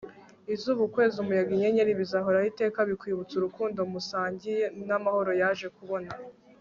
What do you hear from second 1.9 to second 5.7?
bizahoraho iteka, bikwibutsa urukundo musangiye, n'amahoro yaje